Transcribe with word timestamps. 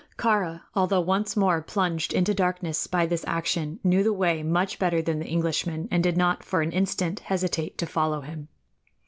Kāra, 0.17 0.61
although 0.73 0.99
once 1.01 1.37
more 1.37 1.61
plunged 1.61 2.11
into 2.11 2.33
darkness 2.33 2.87
by 2.87 3.05
this 3.05 3.23
action, 3.27 3.79
knew 3.83 4.01
the 4.01 4.11
way 4.11 4.41
much 4.41 4.79
better 4.79 4.99
than 4.99 5.19
the 5.19 5.27
Englishman, 5.29 5.87
and 5.91 6.01
did 6.01 6.17
not 6.17 6.43
for 6.43 6.63
an 6.63 6.71
instant 6.71 7.19
hesitate 7.19 7.77
to 7.77 7.85
follow 7.85 8.21
him. 8.21 8.47